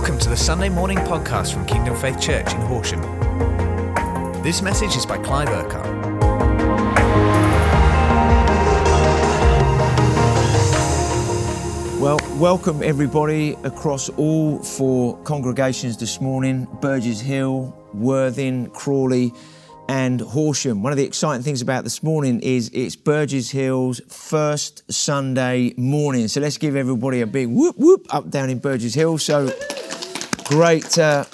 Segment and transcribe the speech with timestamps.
[0.00, 3.02] Welcome to the Sunday morning podcast from Kingdom Faith Church in Horsham.
[4.42, 5.84] This message is by Clive Urquhart.
[12.00, 19.34] Well, welcome everybody across all four congregations this morning Burgess Hill, Worthing, Crawley,
[19.86, 20.82] and Horsham.
[20.82, 26.28] One of the exciting things about this morning is it's Burgess Hill's first Sunday morning.
[26.28, 29.18] So let's give everybody a big whoop whoop up down in Burgess Hill.
[29.18, 29.52] So
[30.50, 30.98] great.
[30.98, 31.24] Uh,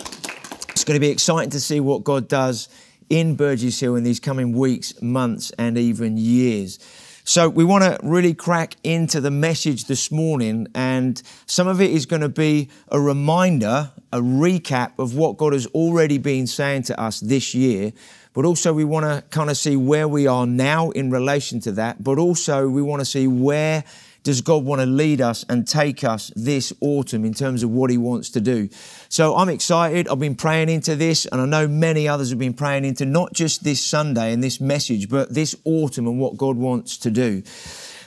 [0.69, 2.69] it's going to be exciting to see what God does
[3.09, 6.79] in Burgess Hill in these coming weeks, months, and even years.
[7.25, 11.93] So, we want to really crack into the message this morning, and some of it
[11.93, 16.83] is going to be a reminder, a recap of what God has already been saying
[16.83, 17.95] to us this year.
[18.35, 21.73] But also, we want to kind of see where we are now in relation to
[21.73, 23.83] that, but also, we want to see where
[24.27, 27.91] does God want to lead us and take us this autumn in terms of what
[27.91, 28.69] He wants to do?
[29.09, 30.09] So I'm excited.
[30.09, 33.35] I've been praying into this, and I know many others have been praying into not
[33.35, 37.45] just this Sunday and this message, but this autumn and what God wants to do.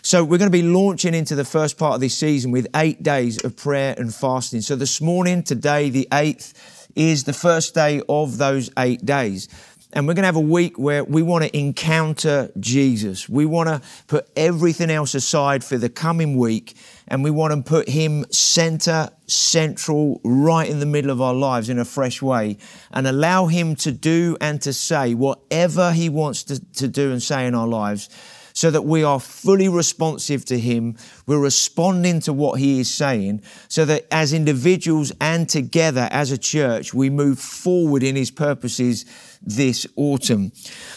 [0.02, 3.02] So we're going to be launching into the first part of this season with eight
[3.02, 4.60] days of prayer and fasting.
[4.60, 6.54] So this morning, today, the 8th,
[6.98, 9.48] is the first day of those eight days.
[9.92, 13.28] And we're going to have a week where we want to encounter Jesus.
[13.28, 16.76] We want to put everything else aside for the coming week
[17.08, 21.70] and we want to put Him center, central, right in the middle of our lives
[21.70, 22.60] in a fresh way
[22.92, 27.22] and allow Him to do and to say whatever He wants to, to do and
[27.22, 28.10] say in our lives
[28.54, 30.98] so that we are fully responsive to Him.
[31.26, 36.38] We're responding to what He is saying, so that as individuals and together as a
[36.38, 39.06] church, we move forward in His purposes
[39.42, 40.52] this autumn.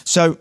[0.05, 0.39] So,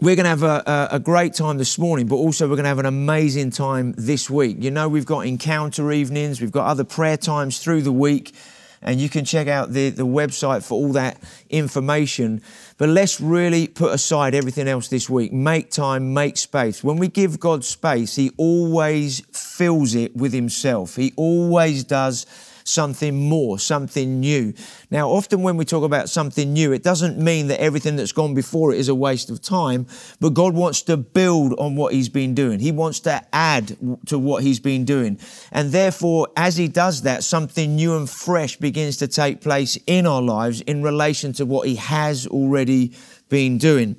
[0.00, 2.68] we're going to have a, a, great time this morning, but also we're going to
[2.68, 4.58] have an amazing time this week.
[4.60, 8.32] You know, we've got encounter evenings, we've got other prayer times through the week,
[8.80, 11.20] and you can check out the, the website for all that
[11.50, 12.42] information.
[12.76, 15.32] But let's really put aside everything else this week.
[15.32, 16.84] Make time, make space.
[16.84, 20.94] When we give God space, He always fills it with Himself.
[20.94, 22.24] He always does
[22.68, 24.52] something more, something new.
[24.90, 28.34] Now, often when we talk about something new, it doesn't mean that everything that's gone
[28.34, 29.86] before it is a waste of time,
[30.20, 32.60] but God wants to build on what He's been doing.
[32.60, 33.76] He wants to add
[34.06, 35.18] to what He's been doing.
[35.50, 40.06] And therefore, as He does that, something new and fresh begins to take place in
[40.06, 42.92] our lives in relation to what He has already
[43.28, 43.96] been doing.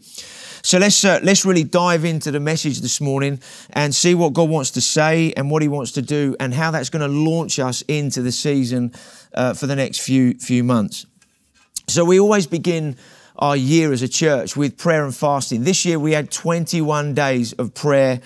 [0.61, 3.39] So let's uh, let's really dive into the message this morning
[3.71, 6.71] and see what God wants to say and what He wants to do and how
[6.71, 8.93] that's going to launch us into the season
[9.33, 11.05] uh, for the next few few months.
[11.87, 12.97] So we always begin
[13.37, 15.63] our year as a church with prayer and fasting.
[15.63, 18.21] This year we had 21 days of prayer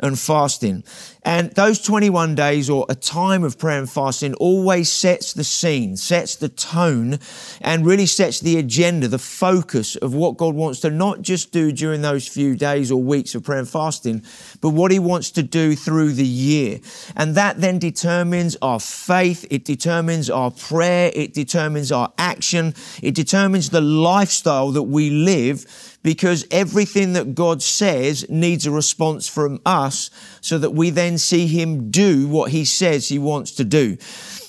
[0.00, 0.84] and fasting.
[1.26, 5.96] And those 21 days or a time of prayer and fasting always sets the scene,
[5.96, 7.18] sets the tone,
[7.62, 11.72] and really sets the agenda, the focus of what God wants to not just do
[11.72, 14.22] during those few days or weeks of prayer and fasting,
[14.60, 16.80] but what He wants to do through the year.
[17.16, 23.14] And that then determines our faith, it determines our prayer, it determines our action, it
[23.14, 29.60] determines the lifestyle that we live because everything that God says needs a response from
[29.66, 30.10] us
[30.42, 33.96] so that we then see Him do what He says He wants to do.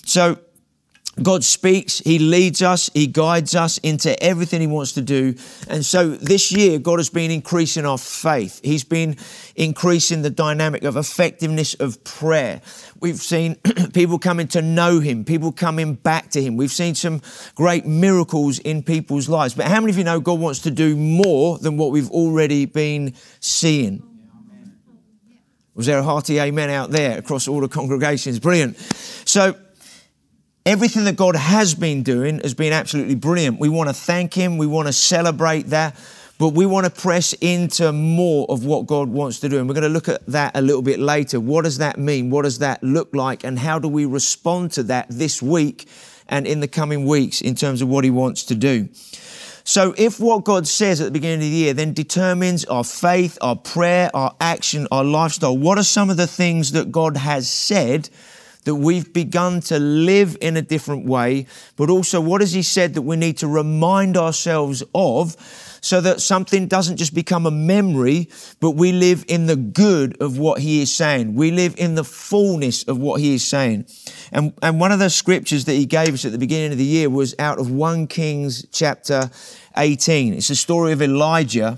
[0.05, 0.37] So,
[1.21, 5.35] God speaks, He leads us, He guides us into everything He wants to do.
[5.69, 8.59] And so this year, God has been increasing our faith.
[8.63, 9.15] He's been
[9.55, 12.61] increasing the dynamic of effectiveness of prayer.
[12.99, 13.55] We've seen
[13.93, 16.57] people coming to know Him, people coming back to Him.
[16.57, 17.21] We've seen some
[17.55, 19.53] great miracles in people's lives.
[19.53, 22.65] But how many of you know God wants to do more than what we've already
[22.65, 24.03] been seeing?
[25.75, 28.39] Was there a hearty amen out there across all the congregations?
[28.39, 28.77] Brilliant.
[29.25, 29.55] So,
[30.65, 33.59] everything that God has been doing has been absolutely brilliant.
[33.59, 35.95] We want to thank Him, we want to celebrate that,
[36.39, 39.59] but we want to press into more of what God wants to do.
[39.59, 41.39] And we're going to look at that a little bit later.
[41.39, 42.31] What does that mean?
[42.31, 43.43] What does that look like?
[43.43, 45.87] And how do we respond to that this week
[46.27, 48.89] and in the coming weeks in terms of what He wants to do?
[49.67, 53.37] So, if what God says at the beginning of the year then determines our faith,
[53.41, 57.49] our prayer, our action, our lifestyle, what are some of the things that God has
[57.49, 58.09] said
[58.65, 61.47] that we've begun to live in a different way?
[61.75, 65.35] But also, what has He said that we need to remind ourselves of
[65.85, 68.27] so that something doesn't just become a memory,
[68.59, 71.35] but we live in the good of what he is saying.
[71.35, 73.85] We live in the fullness of what he is saying.
[74.31, 76.83] And, and one of the scriptures that he gave us at the beginning of the
[76.83, 79.29] year was out of 1 Kings chapter
[79.77, 80.33] 18.
[80.33, 81.77] It's the story of Elijah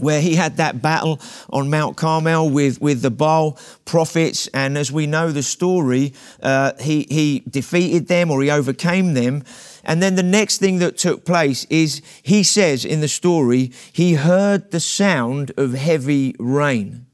[0.00, 1.20] where he had that battle
[1.50, 4.48] on Mount Carmel with, with the Baal prophets.
[4.48, 9.44] And as we know the story, uh, he, he defeated them or he overcame them.
[9.84, 14.14] And then the next thing that took place is he says in the story, he
[14.14, 17.06] heard the sound of heavy rain.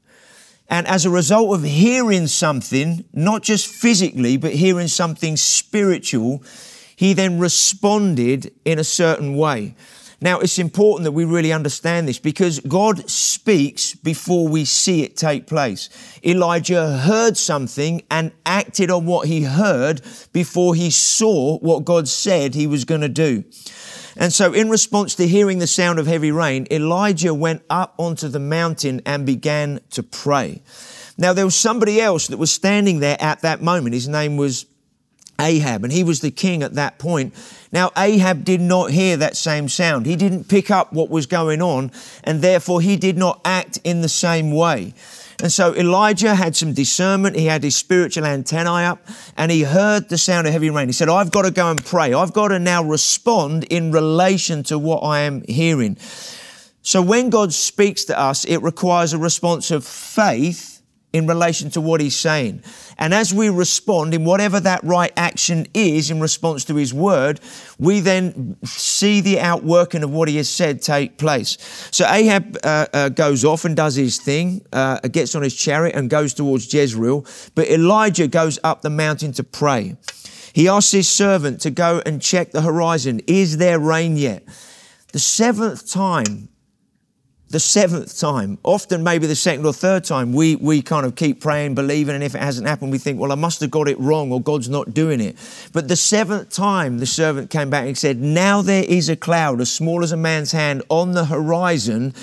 [0.69, 6.43] And as a result of hearing something, not just physically, but hearing something spiritual,
[6.95, 9.75] he then responded in a certain way.
[10.19, 15.15] Now, it's important that we really understand this because God speaks before we see it
[15.15, 15.89] take place.
[16.25, 20.01] Elijah heard something and acted on what he heard
[20.33, 23.43] before he saw what God said he was going to do.
[24.19, 28.27] And so, in response to hearing the sound of heavy rain, Elijah went up onto
[28.27, 30.63] the mountain and began to pray.
[31.19, 33.93] Now, there was somebody else that was standing there at that moment.
[33.93, 34.65] His name was
[35.39, 37.33] Ahab, and he was the king at that point.
[37.71, 40.05] Now, Ahab did not hear that same sound.
[40.05, 41.91] He didn't pick up what was going on,
[42.23, 44.93] and therefore he did not act in the same way.
[45.39, 47.35] And so Elijah had some discernment.
[47.35, 49.07] He had his spiritual antennae up
[49.37, 50.87] and he heard the sound of heavy rain.
[50.87, 52.11] He said, I've got to go and pray.
[52.13, 55.97] I've got to now respond in relation to what I am hearing.
[56.81, 60.76] So when God speaks to us, it requires a response of faith
[61.13, 62.61] in relation to what he's saying.
[62.97, 67.39] And as we respond in whatever that right action is in response to his word,
[67.79, 71.57] we then see the outworking of what he has said take place.
[71.91, 75.95] So Ahab uh, uh, goes off and does his thing, uh, gets on his chariot
[75.95, 77.25] and goes towards Jezreel.
[77.55, 79.95] But Elijah goes up the mountain to pray.
[80.53, 83.21] He asks his servant to go and check the horizon.
[83.27, 84.43] Is there rain yet?
[85.13, 86.49] The seventh time
[87.49, 91.39] the seventh time, often maybe the second or third time, we, we kind of keep
[91.39, 93.97] praying, believing, and if it hasn't happened, we think, well, I must have got it
[93.99, 95.37] wrong or God's not doing it.
[95.71, 99.61] But the seventh time, the servant came back and said, Now there is a cloud
[99.61, 102.13] as small as a man's hand on the horizon.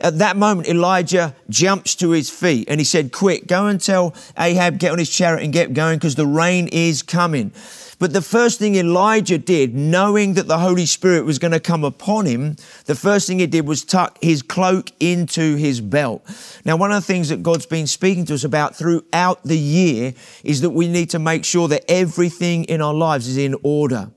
[0.00, 4.14] At that moment, Elijah jumps to his feet and he said, Quick, go and tell
[4.38, 7.50] Ahab, get on his chariot and get going because the rain is coming.
[7.98, 11.82] But the first thing Elijah did, knowing that the Holy Spirit was going to come
[11.82, 16.24] upon him, the first thing he did was tuck his cloak into his belt.
[16.64, 20.14] Now, one of the things that God's been speaking to us about throughout the year
[20.44, 24.10] is that we need to make sure that everything in our lives is in order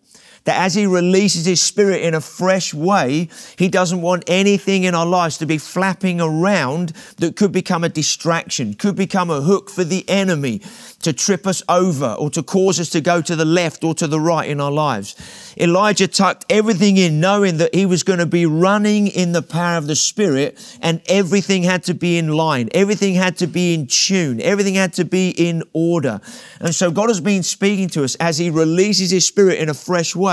[0.46, 4.96] that as He releases His Spirit in a fresh way, He doesn't want anything in
[4.96, 9.70] our lives to be flapping around that could become a distraction, could become a hook
[9.70, 10.62] for the enemy
[11.02, 14.08] to trip us over or to cause us to go to the left or to
[14.08, 15.16] the right in our lives.
[15.58, 19.78] Elijah tucked everything in, knowing that he was going to be running in the power
[19.78, 23.88] of the Spirit, and everything had to be in line, everything had to be in
[23.88, 26.22] tune, everything had to be in order.
[26.60, 29.74] And so God has been speaking to us as He releases His Spirit in a
[29.74, 30.31] fresh way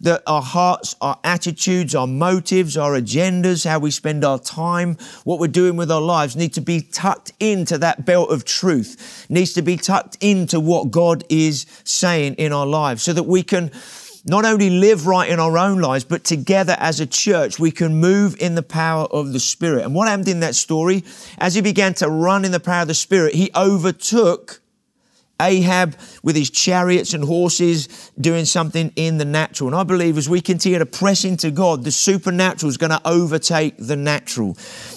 [0.00, 5.38] that our hearts, our attitudes, our motives, our agendas, how we spend our time, what
[5.38, 9.52] we're doing with our lives need to be tucked into that belt of truth, needs
[9.54, 13.70] to be tucked into what God is saying in our lives so that we can
[14.24, 17.96] not only live right in our own lives, but together as a church, we can
[17.96, 19.84] move in the power of the Spirit.
[19.84, 21.04] And what happened in that story,
[21.38, 24.60] as he began to run in the power of the Spirit, he overtook
[25.40, 29.68] Ahab with his chariots and horses doing something in the natural.
[29.68, 33.00] And I believe as we continue to press into God, the supernatural is going to
[33.04, 34.56] overtake the natural.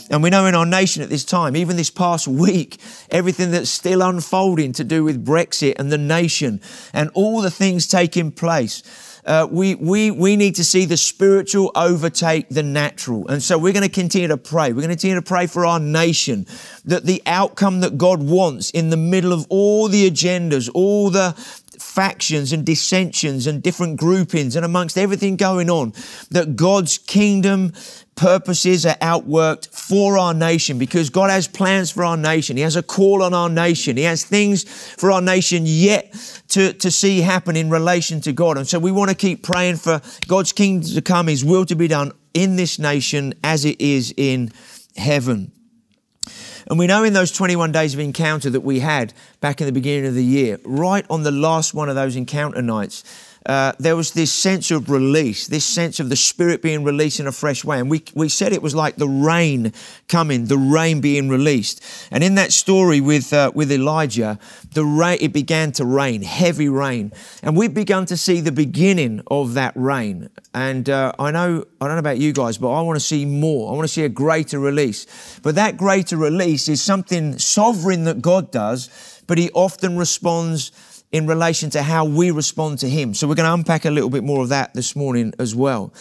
[0.10, 2.78] And we know in our nation at this time, even this past week,
[3.10, 6.60] everything that's still unfolding to do with Brexit and the nation
[6.94, 8.82] and all the things taking place
[9.26, 13.28] uh, we, we, we need to see the spiritual overtake the natural.
[13.28, 14.70] And so we're going to continue to pray.
[14.70, 16.46] We're going to continue to pray for our nation
[16.86, 21.34] that the outcome that God wants in the middle of all the agendas, all the
[21.80, 25.94] factions and dissensions and different groupings and amongst everything going on,
[26.30, 27.74] that God's kingdom
[28.22, 32.56] purposes are outworked for our nation because God has plans for our nation.
[32.56, 33.98] He has a call on our nation.
[33.98, 36.14] He has things for our nation yet
[36.50, 38.60] to, to see happen in relation to God.
[38.60, 41.76] And so we want to keep praying for God's kingdom to come, His will to
[41.76, 44.52] be done in this nation as it is in
[44.96, 45.52] heaven.
[46.68, 49.74] And we know in those 21 days of encounter that we had back in the
[49.74, 53.04] beginning of the year, right on the last one of those encounter nights,
[53.46, 57.26] uh, there was this sense of release, this sense of the Spirit being released in
[57.26, 57.80] a fresh way.
[57.80, 59.74] And we, we said it was like the rain
[60.08, 61.84] coming, the rain being released.
[62.12, 64.38] And in that story with, uh, with Elijah,
[64.74, 67.12] the rain, it began to rain, heavy rain.
[67.42, 70.30] And we've begun to see the beginning of that rain.
[70.54, 73.26] And uh, I know, I don't know about you guys, but I want to see
[73.26, 73.72] more.
[73.72, 75.40] I want to see a greater release.
[75.42, 80.72] But that greater release is something sovereign that God does, but He often responds
[81.12, 83.14] in relation to how we respond to Him.
[83.14, 85.94] So we're going to unpack a little bit more of that this morning as well.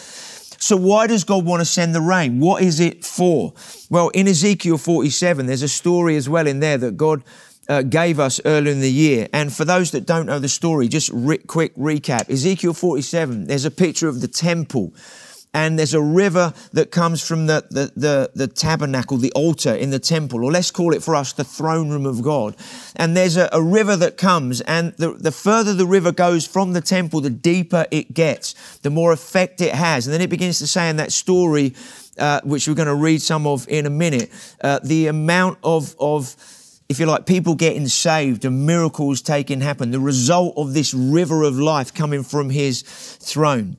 [0.61, 2.39] So, why does God want to send the rain?
[2.39, 3.53] What is it for?
[3.89, 7.23] Well, in Ezekiel 47, there's a story as well in there that God
[7.67, 9.27] uh, gave us earlier in the year.
[9.33, 13.65] And for those that don't know the story, just re- quick recap Ezekiel 47, there's
[13.65, 14.93] a picture of the temple
[15.53, 19.89] and there's a river that comes from the, the, the, the, tabernacle, the altar in
[19.89, 22.55] the temple, or let's call it for us the throne room of God.
[22.95, 26.71] And there's a, a river that comes, and the, the further the river goes from
[26.71, 30.07] the temple, the deeper it gets, the more effect it has.
[30.07, 31.75] And then it begins to say in that story,
[32.17, 34.31] uh, which we're going to read some of in a minute,
[34.61, 36.35] uh, the amount of, of
[36.87, 41.43] if you like, people getting saved and miracles taking happen, the result of this river
[41.43, 43.77] of life coming from his throne.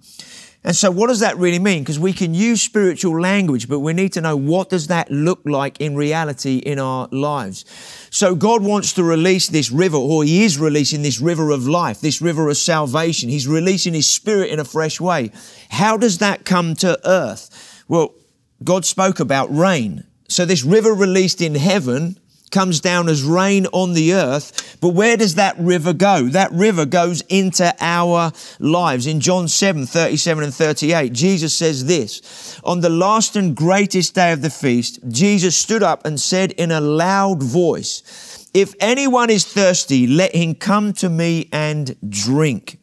[0.65, 1.83] And so what does that really mean?
[1.83, 5.41] Because we can use spiritual language, but we need to know what does that look
[5.45, 7.65] like in reality in our lives.
[8.11, 12.01] So God wants to release this river, or He is releasing this river of life,
[12.01, 13.29] this river of salvation.
[13.29, 15.33] He's releasing His Spirit in a fresh way.
[15.69, 17.85] How does that come to earth?
[17.89, 18.15] Well,
[18.63, 20.05] God spoke about rain.
[20.29, 22.19] So this river released in heaven
[22.53, 24.77] comes down as rain on the earth.
[24.81, 26.29] But where does that river go?
[26.29, 29.07] That river goes into our lives.
[29.07, 34.33] In John 7, 37 and 38, Jesus says this, On the last and greatest day
[34.33, 39.45] of the feast, Jesus stood up and said in a loud voice, If anyone is
[39.45, 42.79] thirsty, let him come to me and drink.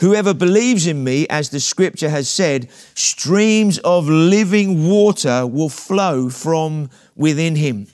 [0.00, 6.28] Whoever believes in me, as the scripture has said, streams of living water will flow
[6.28, 7.88] from within him.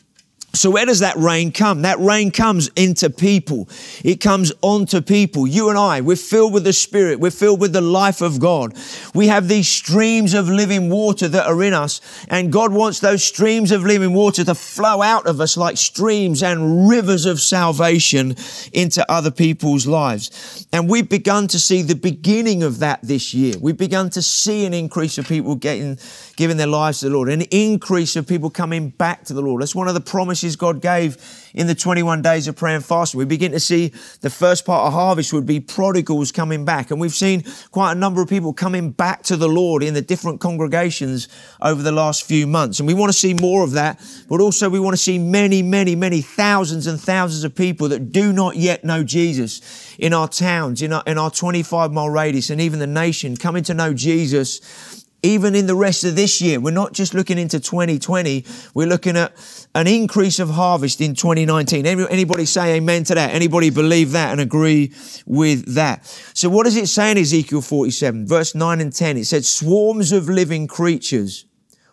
[0.55, 1.83] So where does that rain come?
[1.83, 3.69] That rain comes into people.
[4.05, 5.49] It comes onto people.
[5.49, 7.19] You and I, we're filled with the Spirit.
[7.19, 8.73] We're filled with the life of God.
[9.15, 12.01] We have these streams of living water that are in us.
[12.29, 16.43] And God wants those streams of living water to flow out of us like streams
[16.43, 18.37] and rivers of salvation
[18.73, 20.69] into other people's lives.
[20.73, 23.57] And we've begun to see the beginning of that this year.
[23.61, 25.99] We've begun to see an increase of people getting,
[26.37, 29.61] giving their lives to the Lord, an increase of people coming back to the Lord.
[29.61, 31.17] That's one of the promises promises God gave
[31.55, 33.19] in the 21 days of prayer and fasting.
[33.19, 36.91] We begin to see the first part of harvest would be prodigals coming back.
[36.91, 40.03] And we've seen quite a number of people coming back to the Lord in the
[40.03, 41.29] different congregations
[41.63, 42.81] over the last few months.
[42.81, 45.63] And we want to see more of that, but also we want to see many,
[45.63, 49.63] many, many thousands and thousands of people that do not yet know Jesus
[49.99, 53.63] in our towns, in our, in our 25 mile radius, and even the nation coming
[53.63, 54.94] to know Jesus
[55.25, 56.61] even in the rest of this year.
[56.61, 59.33] We're not just looking into 2020, we're looking at
[59.75, 61.87] an increase of harvest in 2019.
[61.87, 63.35] Anybody say amen to that?
[63.35, 64.93] Anybody believe that and agree
[65.27, 66.05] with that?
[66.35, 69.17] So what does it say in Ezekiel 47, verse 9 and 10?
[69.17, 71.47] It said, swarms of living creatures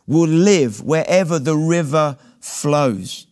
[0.06, 3.28] will live wherever the river flows.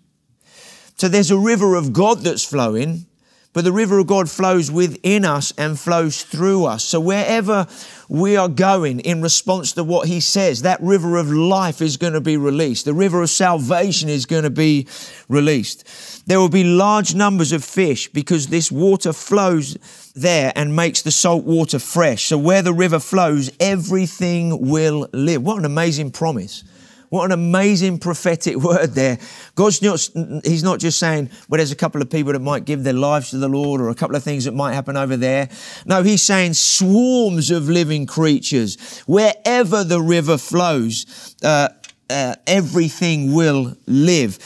[0.96, 3.06] So there's a river of God that's flowing,
[3.52, 6.84] but the river of God flows within us and flows through us.
[6.84, 7.66] So wherever
[8.08, 12.14] we are going in response to what he says, that river of life is going
[12.14, 12.86] to be released.
[12.86, 14.88] The river of salvation is going to be
[15.28, 16.28] released.
[16.28, 19.78] There will be large numbers of fish because this water flows
[20.16, 22.26] there and makes the salt water fresh.
[22.26, 25.42] So where the river flows, everything will live.
[25.42, 26.64] What an amazing promise.
[27.10, 29.20] What an amazing prophetic word there.
[29.56, 30.10] God's not,
[30.46, 33.32] He's not just saying, well, there's a couple of people that might give their lives
[33.32, 35.50] to the Lord or a couple of things that might happen over there.
[35.86, 39.00] No, He's saying swarms of living creatures.
[39.08, 41.70] Wherever the river flows, uh,
[42.10, 44.40] uh, everything will live.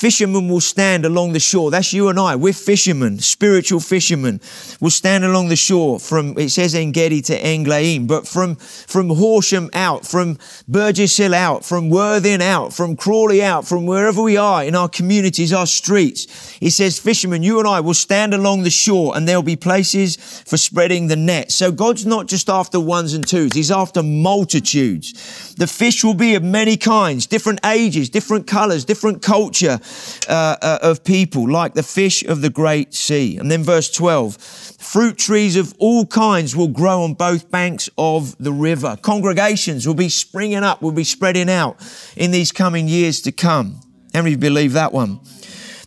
[0.00, 1.70] Fishermen will stand along the shore.
[1.70, 2.34] That's you and I.
[2.34, 4.40] We're fishermen, spiritual fishermen.
[4.80, 9.68] We'll stand along the shore from, it says Engedi to Englaim, but from, from Horsham
[9.74, 14.64] out, from Burgess Hill out, from Worthing out, from Crawley out, from wherever we are
[14.64, 16.56] in our communities, our streets.
[16.62, 20.16] It says, fishermen, you and I will stand along the shore and there'll be places
[20.46, 21.52] for spreading the net.
[21.52, 23.52] So God's not just after ones and twos.
[23.52, 25.49] He's after multitudes.
[25.60, 29.78] The fish will be of many kinds, different ages, different colors, different culture
[30.26, 33.36] uh, uh, of people, like the fish of the great sea.
[33.36, 38.34] And then verse 12 fruit trees of all kinds will grow on both banks of
[38.38, 38.96] the river.
[39.02, 41.76] Congregations will be springing up, will be spreading out
[42.16, 43.82] in these coming years to come.
[44.14, 45.20] How many believe that one?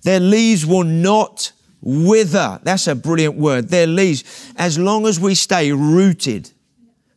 [0.03, 1.51] Their leaves will not
[1.81, 2.59] wither.
[2.61, 3.69] That's a brilliant word.
[3.69, 6.51] Their leaves, as long as we stay rooted,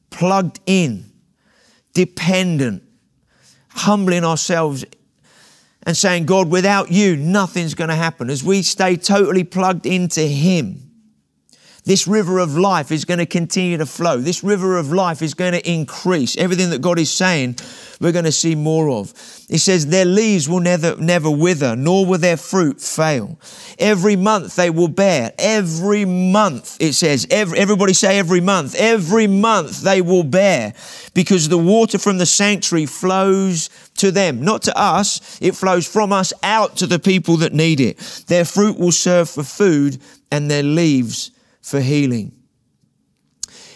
[0.08, 1.12] plugged in,
[1.96, 2.82] dependent,
[3.70, 4.84] humbling ourselves
[5.84, 8.28] and saying, God, without you, nothing's going to happen.
[8.28, 10.85] As we stay totally plugged into Him,
[11.86, 14.18] this river of life is going to continue to flow.
[14.18, 16.36] This river of life is going to increase.
[16.36, 17.56] Everything that God is saying
[18.00, 19.14] we're going to see more of.
[19.48, 23.38] He says, Their leaves will never, never wither, nor will their fruit fail.
[23.78, 25.32] Every month they will bear.
[25.38, 28.74] Every month, it says, every, everybody say every month.
[28.74, 30.74] Every month they will bear
[31.14, 35.38] because the water from the sanctuary flows to them, not to us.
[35.40, 37.98] It flows from us out to the people that need it.
[38.26, 39.98] Their fruit will serve for food
[40.32, 41.30] and their leaves
[41.66, 42.30] for healing.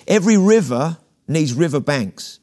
[0.06, 2.38] Every river needs river banks.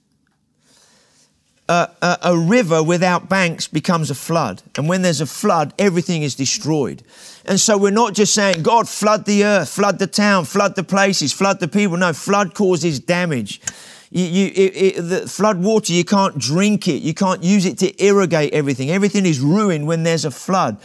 [1.69, 4.61] A, a, a, river without banks becomes a flood.
[4.77, 7.01] And when there's a flood, everything is destroyed.
[7.45, 10.83] And so we're not just saying, God, flood the earth, flood the town, flood the
[10.83, 11.95] places, flood the people.
[11.95, 13.61] No, flood causes damage.
[14.09, 17.01] You, you, it, it, the flood water, you can't drink it.
[17.01, 18.89] You can't use it to irrigate everything.
[18.89, 20.77] Everything is ruined when there's a flood.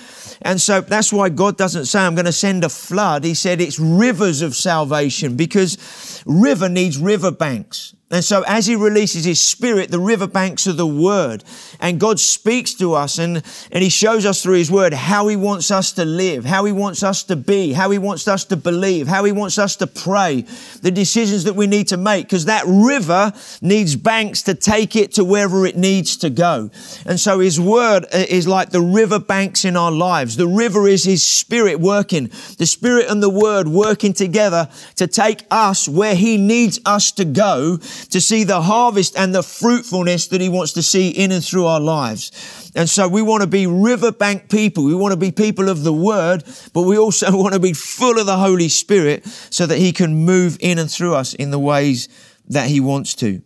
[0.42, 3.24] And so that's why God doesn't say, I'm going to send a flood.
[3.24, 7.94] He said it's rivers of salvation because river needs river banks.
[8.12, 11.42] And so as he releases his spirit, the riverbanks of the word,
[11.80, 13.42] and God speaks to us and,
[13.72, 16.72] and he shows us through his word how he wants us to live, how he
[16.72, 19.86] wants us to be, how he wants us to believe, how he wants us to
[19.86, 20.42] pray,
[20.82, 25.12] the decisions that we need to make, because that river needs banks to take it
[25.12, 26.70] to wherever it needs to go.
[27.06, 30.36] And so his word uh, is like the river banks in our lives.
[30.36, 32.24] The river is his spirit working,
[32.58, 37.24] the spirit and the word working together to take us where he needs us to
[37.24, 37.78] go
[38.10, 41.66] to see the harvest and the fruitfulness that He wants to see in and through
[41.66, 42.70] our lives.
[42.74, 44.84] And so we want to be riverbank people.
[44.84, 48.18] We want to be people of the Word, but we also want to be full
[48.18, 51.58] of the Holy Spirit so that He can move in and through us in the
[51.58, 52.08] ways
[52.48, 53.42] that He wants to.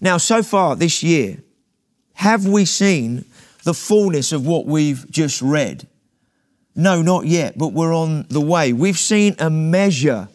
[0.00, 1.42] Now, so far this year,
[2.14, 3.24] have we seen
[3.64, 5.86] the fullness of what we've just read?
[6.74, 8.72] No, not yet, but we're on the way.
[8.72, 10.28] We've seen a measure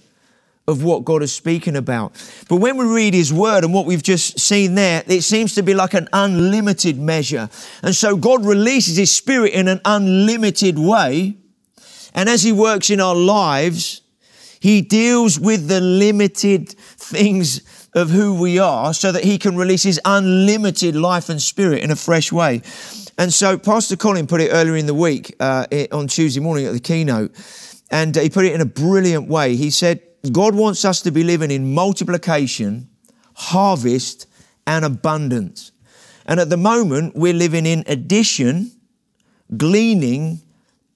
[0.67, 2.13] of what God is speaking about.
[2.49, 5.63] But when we read His Word and what we've just seen there, it seems to
[5.63, 7.49] be like an unlimited measure.
[7.83, 11.37] And so God releases His Spirit in an unlimited way.
[12.13, 14.01] And as He works in our lives,
[14.59, 17.61] He deals with the limited things
[17.93, 21.91] of who we are so that He can release His unlimited life and spirit in
[21.91, 22.61] a fresh way.
[23.17, 26.73] And so Pastor Colin put it earlier in the week uh, on Tuesday morning at
[26.73, 27.33] the keynote,
[27.89, 29.55] and he put it in a brilliant way.
[29.55, 30.01] He said,
[30.31, 32.89] God wants us to be living in multiplication,
[33.33, 34.27] harvest,
[34.67, 35.71] and abundance.
[36.25, 38.71] And at the moment, we're living in addition,
[39.55, 40.41] gleaning,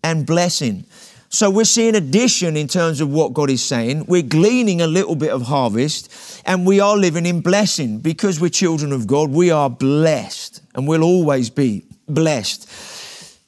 [0.04, 0.86] and blessing.
[1.32, 4.06] So we're seeing addition in terms of what God is saying.
[4.08, 8.50] We're gleaning a little bit of harvest, and we are living in blessing because we're
[8.50, 9.30] children of God.
[9.30, 12.68] We are blessed, and we'll always be blessed.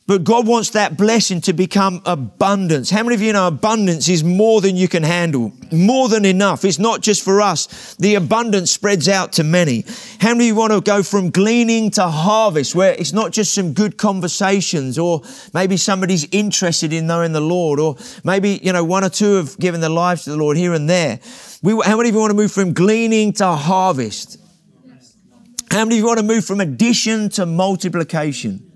[0.07, 2.89] But God wants that blessing to become abundance.
[2.89, 5.53] How many of you know abundance is more than you can handle?
[5.71, 6.65] More than enough.
[6.65, 7.95] It's not just for us.
[7.95, 9.85] The abundance spreads out to many.
[10.19, 13.53] How many of you want to go from gleaning to harvest where it's not just
[13.53, 15.21] some good conversations or
[15.53, 19.57] maybe somebody's interested in knowing the Lord or maybe, you know, one or two have
[19.59, 21.19] given their lives to the Lord here and there.
[21.61, 24.39] We, how many of you want to move from gleaning to harvest?
[25.69, 28.70] How many of you want to move from addition to multiplication?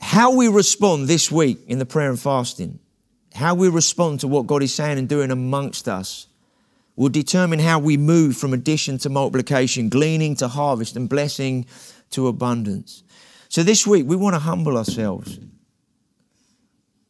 [0.00, 2.78] How we respond this week in the prayer and fasting,
[3.34, 6.26] how we respond to what God is saying and doing amongst us,
[6.96, 11.64] will determine how we move from addition to multiplication, gleaning to harvest, and blessing
[12.10, 13.04] to abundance.
[13.48, 15.38] So this week, we want to humble ourselves.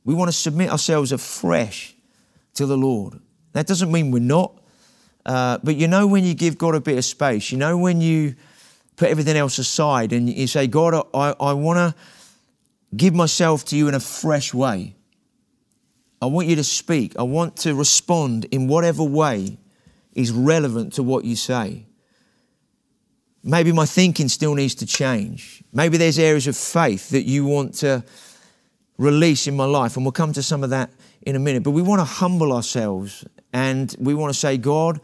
[0.05, 1.95] We want to submit ourselves afresh
[2.55, 3.19] to the Lord.
[3.53, 4.53] That doesn't mean we're not,
[5.25, 8.01] uh, but you know when you give God a bit of space, you know when
[8.01, 8.35] you
[8.97, 12.01] put everything else aside and you say, God, I, I want to
[12.97, 14.95] give myself to you in a fresh way.
[16.21, 17.15] I want you to speak.
[17.19, 19.59] I want to respond in whatever way
[20.15, 21.87] is relevant to what you say.
[23.45, 25.63] Maybe my thinking still needs to change.
[25.73, 28.05] Maybe there's areas of faith that you want to
[28.97, 30.91] release in my life, and we'll come to some of that
[31.23, 31.63] in a minute.
[31.63, 35.01] But we want to humble ourselves and we want to say, God,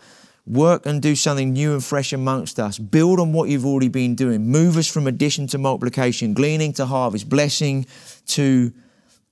[0.46, 2.78] Work and do something new and fresh amongst us.
[2.78, 4.46] Build on what you've already been doing.
[4.46, 7.86] Move us from addition to multiplication, gleaning to harvest, blessing
[8.26, 8.72] to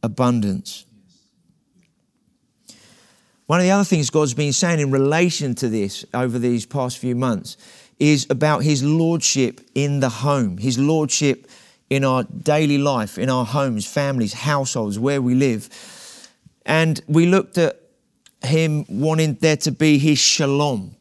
[0.02, 0.86] abundance.
[3.46, 6.96] One of the other things God's been saying in relation to this over these past
[6.96, 7.58] few months
[7.98, 11.46] is about His Lordship in the home, His Lordship
[11.90, 15.68] in our daily life, in our homes, families, households, where we live.
[16.64, 17.78] And we looked at
[18.42, 20.96] Him wanting there to be His shalom,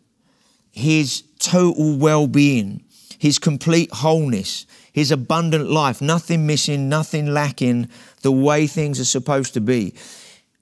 [0.72, 2.84] his total well being,
[3.20, 7.90] his complete wholeness, his abundant life, nothing missing, nothing lacking,
[8.22, 9.94] the way things are supposed to be.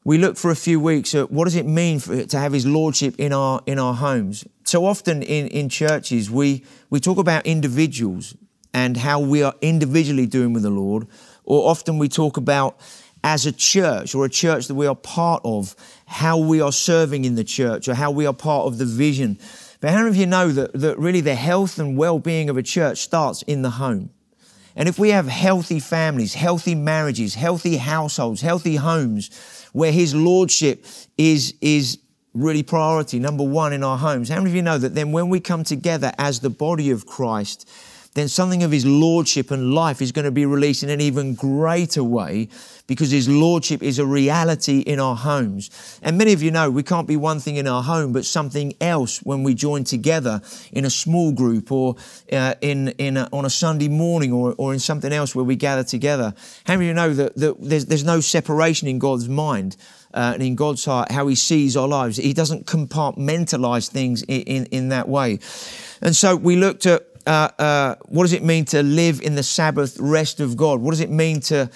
[0.06, 2.66] we look for a few weeks at what does it mean for, to have his
[2.66, 4.46] lordship in our in our homes.
[4.64, 8.36] So often in, in churches we we talk about individuals
[8.74, 11.08] and how we are individually doing with the Lord,
[11.44, 12.80] or often we talk about
[13.24, 17.26] as a church or a church that we are part of, how we are serving
[17.26, 19.38] in the church or how we are part of the vision.
[19.82, 22.58] But how many of you know that, that really the health and well being of
[22.58, 24.10] a church starts in the home?
[24.76, 29.30] And if we have healthy families, healthy marriages, healthy households, healthy homes,
[29.74, 30.86] where His Lordship
[31.18, 32.00] is, is
[32.34, 35.30] really priority, number one in our homes, how many of you know that then when
[35.30, 37.70] we come together as the body of Christ,
[38.14, 41.36] then something of his lordship and life is going to be released in an even
[41.36, 42.50] greater way
[42.88, 46.00] because his lordship is a reality in our homes.
[46.02, 48.74] And many of you know we can't be one thing in our home, but something
[48.82, 50.42] else when we join together
[50.72, 51.98] in a small group or
[52.32, 55.56] uh, in, in a, on a Sunday morning or, or in something else where we
[55.56, 56.34] gather together.
[56.66, 59.78] How many of you know that, that there's, there's no separation in God's mind?
[60.12, 62.18] Uh, and in God's heart, how He sees our lives.
[62.18, 65.38] He doesn't compartmentalize things in, in, in that way.
[66.02, 69.44] And so we looked at uh, uh, what does it mean to live in the
[69.44, 70.82] Sabbath rest of God?
[70.82, 71.70] What does it mean to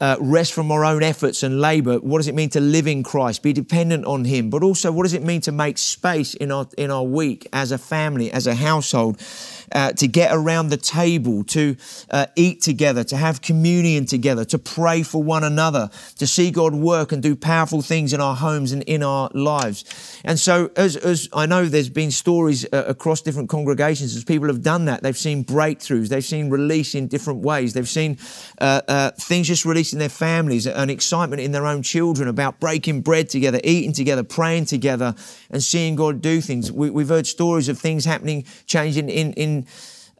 [0.00, 1.96] uh, rest from our own efforts and labor?
[1.96, 4.48] What does it mean to live in Christ, be dependent on Him?
[4.48, 7.72] But also, what does it mean to make space in our in our week as
[7.72, 9.20] a family, as a household?
[9.72, 11.76] Uh, to get around the table, to
[12.10, 16.74] uh, eat together, to have communion together, to pray for one another, to see God
[16.74, 20.20] work and do powerful things in our homes and in our lives.
[20.24, 24.48] And so, as, as I know there's been stories uh, across different congregations as people
[24.48, 28.18] have done that, they've seen breakthroughs, they've seen release in different ways, they've seen
[28.60, 32.60] uh, uh, things just released in their families, an excitement in their own children about
[32.60, 35.14] breaking bread together, eating together, praying together,
[35.50, 36.70] and seeing God do things.
[36.70, 39.61] We, have heard stories of things happening, changing in, in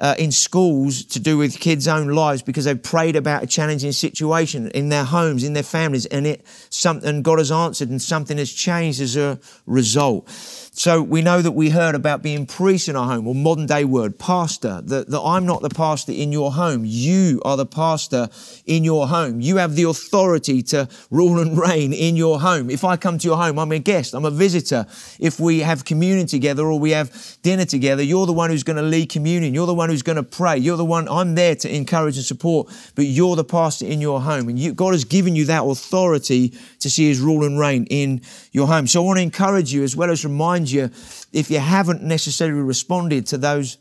[0.03, 3.93] uh, in schools to do with kids' own lives because they've prayed about a challenging
[3.93, 8.37] situation in their homes, in their families, and it something God has answered and something
[8.39, 10.29] has changed as a result.
[10.75, 13.85] So we know that we heard about being priest in our home, or modern day
[13.85, 16.85] word, pastor, that, that I'm not the pastor in your home.
[16.87, 18.31] You are the pastor
[18.65, 19.43] in your home.
[19.43, 22.71] You have the authority to rule and reign in your home.
[22.71, 24.87] If I come to your home, I'm a guest, I'm a visitor.
[25.21, 28.79] If we have communion together or we have dinner together, you're the one who's going
[28.79, 29.53] to lead communion.
[29.53, 30.57] You're the one who's going to pray.
[30.57, 34.23] You're the one, I'm there to encourage and support, but you're the pastor in your
[34.23, 34.49] home.
[34.49, 38.23] And you, God has given you that authority to see his rule and reign in
[38.53, 38.87] your home.
[38.87, 40.91] So I want to encourage you as well as remind remind you
[41.33, 43.79] if you haven't necessarily responded to those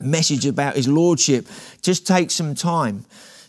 [0.00, 1.46] message about his lordship,
[1.82, 3.04] just take some time.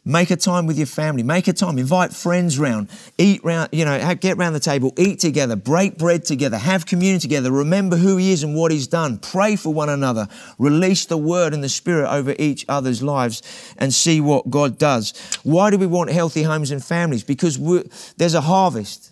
[0.08, 1.24] Make a time with your family.
[1.24, 1.80] Make a time.
[1.80, 2.90] Invite friends round.
[3.18, 4.94] Eat round, you know, get round the table.
[4.98, 5.56] Eat together.
[5.56, 6.60] Break bread together.
[6.60, 7.52] Have communion together.
[7.52, 9.18] Remember who he is and what he's done.
[9.18, 10.28] Pray for one another.
[10.60, 13.42] Release the word and the spirit over each other's lives
[13.80, 15.40] and see what God does.
[15.42, 17.24] Why do we want healthy homes and families?
[17.24, 17.58] Because
[18.16, 19.12] there's a harvest.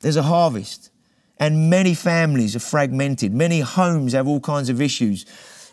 [0.00, 0.90] There's a harvest.
[1.38, 3.34] And many families are fragmented.
[3.34, 5.26] Many homes have all kinds of issues.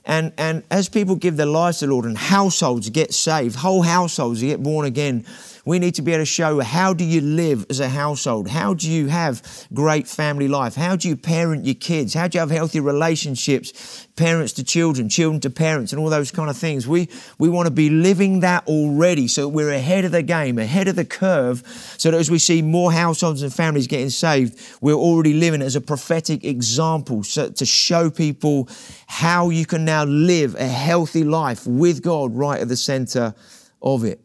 [0.06, 3.84] And, and as people give their lives to the Lord and households get saved, whole
[3.84, 5.26] households get born again,
[5.66, 8.48] we need to be able to show how do you live as a household?
[8.48, 10.76] How do you have great family life?
[10.76, 12.14] How do you parent your kids?
[12.14, 16.32] How do you have healthy relationships, parents to children, children to parents, and all those
[16.32, 16.88] kind of things?
[16.88, 20.88] We, we want to be living that already so we're ahead of the game, ahead
[20.88, 21.64] of the curve,
[21.98, 25.76] so that as we see more households and families getting saved, we're already living as
[25.76, 28.68] a prophetic example so, to show people
[29.08, 33.36] how you can now live a healthy life with God right at the center
[33.82, 34.20] of it.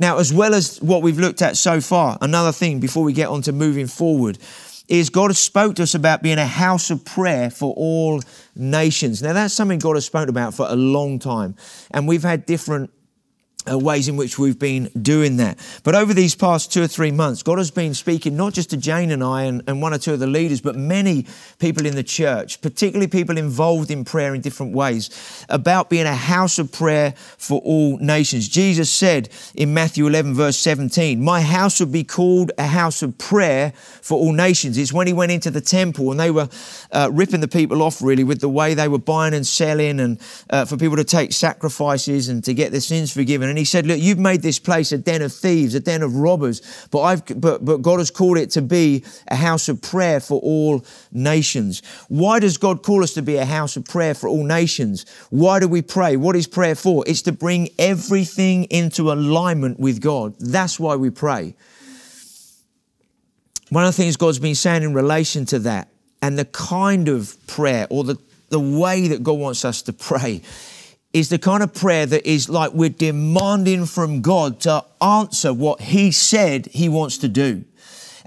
[0.00, 3.28] Now, as well as what we've looked at so far, another thing before we get
[3.28, 4.38] on to moving forward
[4.88, 8.22] is God has spoke to us about being a house of prayer for all
[8.56, 9.22] nations.
[9.22, 11.54] Now, that's something God has spoken about for a long time.
[11.92, 12.90] And we've had different
[13.68, 15.58] uh, ways in which we've been doing that.
[15.82, 18.76] But over these past two or three months, God has been speaking not just to
[18.76, 21.26] Jane and I and, and, one or two of the leaders, but many
[21.58, 26.14] people in the church, particularly people involved in prayer in different ways, about being a
[26.14, 28.48] house of prayer for all nations.
[28.48, 33.16] Jesus said in Matthew 11, verse 17, My house would be called a house of
[33.18, 34.78] prayer for all nations.
[34.78, 36.48] It's when he went into the temple and they were
[36.92, 40.20] uh, ripping the people off really with the way they were buying and selling and
[40.50, 43.48] uh, for people to take sacrifices and to get their sins forgiven.
[43.48, 46.16] And he said, Look, you've made this place a den of thieves, a den of
[46.16, 50.18] robbers, but, I've, but, but God has called it to be a house of prayer
[50.18, 51.82] for all nations.
[52.08, 55.04] Why does God call us to be a house of prayer for all nations?
[55.28, 56.16] Why do we pray?
[56.16, 57.04] What is prayer for?
[57.06, 60.34] It's to bring everything into alignment with God.
[60.40, 61.54] That's why we pray.
[63.68, 65.88] One of the things God's been saying in relation to that
[66.22, 68.16] and the kind of prayer or the,
[68.48, 70.42] the way that God wants us to pray
[71.12, 75.80] is the kind of prayer that is like we're demanding from God to answer what
[75.80, 77.64] He said He wants to do.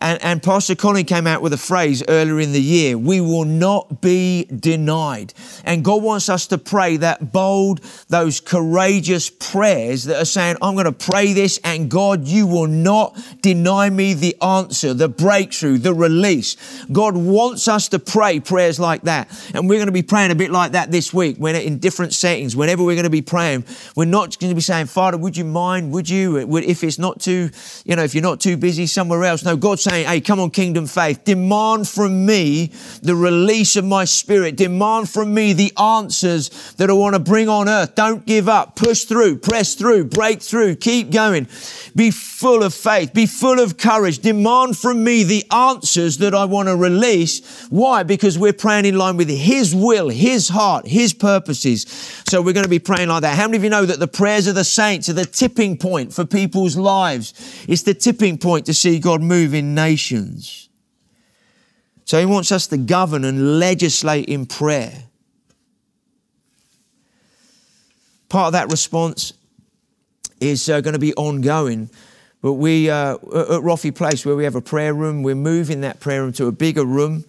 [0.03, 3.45] And, and Pastor Colin came out with a phrase earlier in the year we will
[3.45, 5.33] not be denied.
[5.63, 10.75] And God wants us to pray that bold, those courageous prayers that are saying, I'm
[10.75, 15.77] going to pray this, and God, you will not deny me the answer, the breakthrough,
[15.77, 16.83] the release.
[16.91, 19.29] God wants us to pray prayers like that.
[19.53, 22.13] And we're going to be praying a bit like that this week when in different
[22.13, 23.63] settings, whenever we're going to be praying,
[23.95, 25.93] we're not going to be saying, Father, would you mind?
[25.93, 26.57] Would you?
[26.57, 27.51] If it's not too,
[27.85, 29.45] you know, if you're not too busy somewhere else.
[29.45, 31.23] No, God's saying, hey, come on, kingdom faith.
[31.23, 32.71] Demand from me
[33.03, 34.55] the release of my spirit.
[34.55, 37.93] Demand from me the answers that I want to bring on earth.
[37.93, 38.75] Don't give up.
[38.75, 41.47] Push through, press through, break through, keep going.
[41.95, 43.13] Be full of faith.
[43.13, 44.19] Be full of courage.
[44.19, 47.67] Demand from me the answers that I want to release.
[47.69, 48.01] Why?
[48.01, 51.83] Because we're praying in line with His will, His heart, His purposes.
[52.25, 53.37] So we're going to be praying like that.
[53.37, 56.11] How many of you know that the prayers of the saints are the tipping point
[56.11, 57.33] for people's lives?
[57.67, 60.69] It's the tipping point to see God move in nations.
[62.05, 65.03] So He wants us to govern and legislate in prayer.
[68.29, 69.33] Part of that response
[70.39, 71.89] is uh, going to be ongoing.
[72.41, 76.01] But we, uh, at Roffey Place, where we have a prayer room, we're moving that
[76.01, 77.23] prayer room to a bigger room.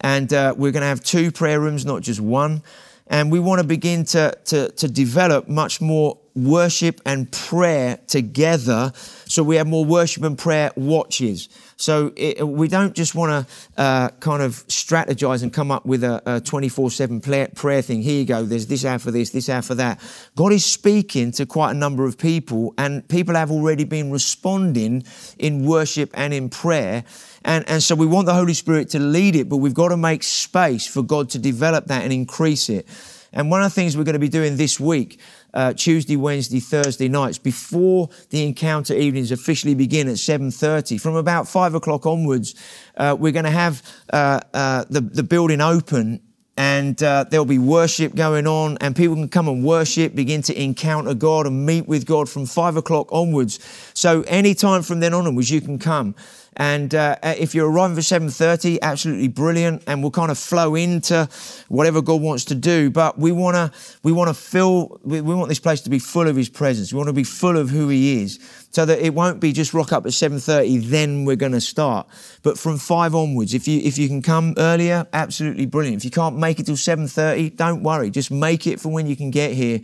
[0.00, 2.62] And uh, we're going to have two prayer rooms, not just one.
[3.06, 8.92] And we want to begin to, to, to develop much more worship and prayer together.
[8.94, 11.48] So we have more worship and prayer watches.
[11.76, 16.04] So it, we don't just want to uh, kind of strategize and come up with
[16.04, 18.02] a 24 7 prayer thing.
[18.02, 20.00] Here you go, there's this hour for this, this hour for that.
[20.36, 25.04] God is speaking to quite a number of people, and people have already been responding
[25.38, 27.04] in worship and in prayer.
[27.44, 29.96] And, and so we want the Holy Spirit to lead it, but we've got to
[29.96, 32.86] make space for God to develop that and increase it.
[33.32, 35.18] And one of the things we're going to be doing this week,
[35.54, 41.48] uh, Tuesday, Wednesday, Thursday nights, before the encounter evenings officially begin at 7.30, from about
[41.48, 42.54] 5 o'clock onwards,
[42.96, 46.20] uh, we're going to have uh, uh, the, the building open
[46.56, 50.62] and uh, there'll be worship going on, and people can come and worship, begin to
[50.62, 53.58] encounter God and meet with God from five o'clock onwards.
[53.94, 56.14] So any time from then onwards, you can come.
[56.56, 59.82] And uh, if you're arriving for 7.30, absolutely brilliant.
[59.86, 61.28] And we'll kind of flow into
[61.68, 62.90] whatever God wants to do.
[62.90, 65.98] But we want to we want to fill, we, we want this place to be
[65.98, 66.92] full of his presence.
[66.92, 68.38] We want to be full of who he is
[68.70, 72.08] so that it won't be just rock up at 7.30, then we're going to start.
[72.42, 75.98] But from 5 onwards, if you, if you can come earlier, absolutely brilliant.
[75.98, 78.10] If you can't make it till 7.30, don't worry.
[78.10, 79.80] Just make it for when you can get here.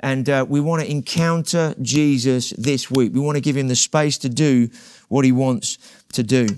[0.00, 3.12] And uh, we want to encounter Jesus this week.
[3.12, 4.70] We want to give him the space to do
[5.08, 5.76] what he wants
[6.12, 6.48] to do.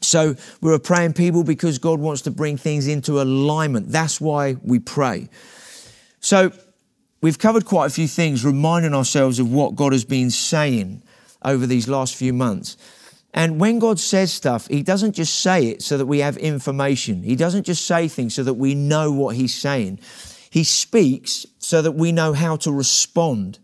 [0.00, 3.88] So we're a praying people because God wants to bring things into alignment.
[3.90, 5.28] That's why we pray.
[6.20, 6.52] So
[7.20, 11.02] we've covered quite a few things, reminding ourselves of what God has been saying
[11.44, 12.76] over these last few months.
[13.34, 17.22] And when God says stuff, He doesn't just say it so that we have information.
[17.22, 20.00] He doesn't just say things so that we know what He's saying.
[20.50, 23.58] He speaks so that we know how to respond.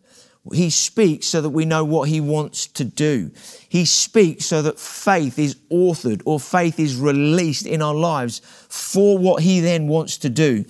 [0.52, 3.30] He speaks so that we know what he wants to do.
[3.68, 9.18] He speaks so that faith is authored or faith is released in our lives for
[9.18, 10.64] what he then wants to do.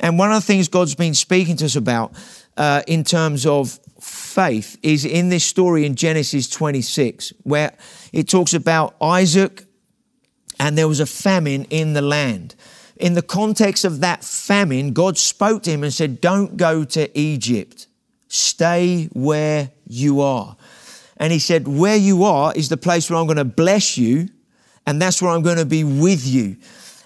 [0.00, 2.14] And one of the things God's been speaking to us about
[2.56, 7.76] uh, in terms of faith is in this story in Genesis 26, where
[8.12, 9.64] it talks about Isaac
[10.58, 12.54] and there was a famine in the land.
[12.96, 17.18] In the context of that famine, God spoke to him and said, Don't go to
[17.18, 17.88] Egypt.
[18.34, 20.56] Stay where you are.
[21.18, 24.28] And he said, Where you are is the place where I'm going to bless you,
[24.84, 26.56] and that's where I'm going to be with you.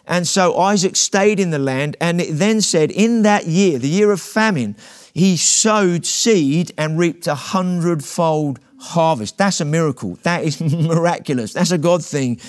[0.06, 3.90] And so Isaac stayed in the land, and it then said, In that year, the
[3.90, 4.74] year of famine,
[5.12, 9.36] he sowed seed and reaped a hundredfold harvest.
[9.36, 10.18] That's a miracle.
[10.22, 11.52] That is miraculous.
[11.52, 12.40] That's a God thing.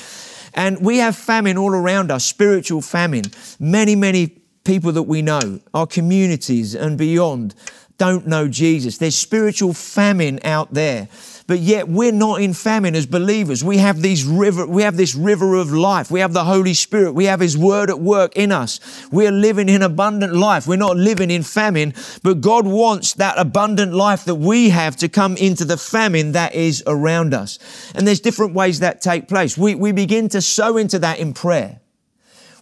[0.53, 3.25] And we have famine all around us, spiritual famine.
[3.59, 7.55] Many, many people that we know, our communities and beyond
[7.99, 8.97] don't know Jesus.
[8.97, 11.09] There's spiritual famine out there.
[11.45, 13.63] But yet we're not in famine as believers.
[13.63, 16.11] We have these river, we have this river of life.
[16.11, 17.13] We have the Holy Spirit.
[17.13, 18.79] We have His Word at work in us.
[19.11, 20.67] We're living in abundant life.
[20.67, 25.09] We're not living in famine, but God wants that abundant life that we have to
[25.09, 27.57] come into the famine that is around us.
[27.95, 29.57] And there's different ways that take place.
[29.57, 31.79] We, we begin to sow into that in prayer.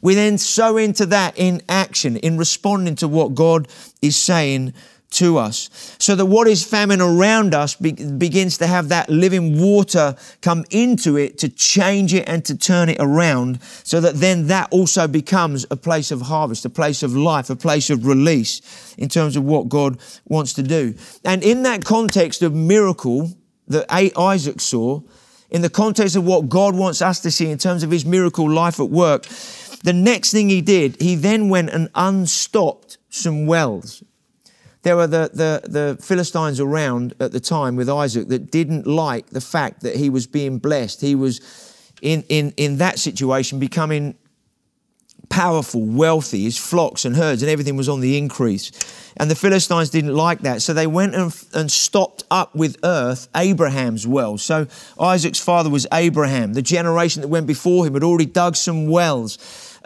[0.02, 3.68] We then sow into that in action, in responding to what God
[4.02, 4.74] is saying
[5.10, 5.70] to us.
[6.00, 10.66] So that what is famine around us be- begins to have that living water come
[10.70, 15.08] into it to change it and to turn it around so that then that also
[15.08, 19.36] becomes a place of harvest, a place of life, a place of release in terms
[19.36, 20.94] of what God wants to do.
[21.24, 23.32] And in that context of miracle
[23.68, 25.02] that Isaac saw,
[25.50, 28.50] in the context of what God wants us to see in terms of his miracle
[28.50, 29.26] life at work,
[29.84, 34.04] the next thing he did, he then went and unstopped some wells.
[34.84, 39.30] There were the, the, the Philistines around at the time with Isaac that didn't like
[39.30, 41.02] the fact that he was being blessed.
[41.02, 41.42] He was
[42.02, 44.16] in, in, in that situation becoming
[45.30, 48.72] powerful, wealthy, his flocks and herds and everything was on the increase.
[49.18, 50.62] And the Philistines didn't like that.
[50.62, 54.44] So they went and, and stopped up with earth Abraham's wells.
[54.44, 54.68] So
[55.00, 56.54] Isaac's father was Abraham.
[56.54, 59.38] The generation that went before him had already dug some wells